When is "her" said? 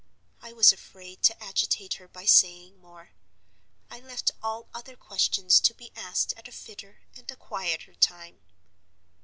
2.01-2.07